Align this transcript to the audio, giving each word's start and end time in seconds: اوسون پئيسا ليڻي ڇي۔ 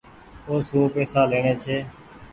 اوسون 0.49 0.83
پئيسا 0.93 1.21
ليڻي 1.31 1.53
ڇي۔ 1.61 1.77